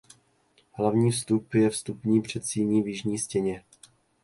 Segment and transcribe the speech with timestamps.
[0.73, 3.63] Hlavní vstup je vstupní předsíni v jižním stěně.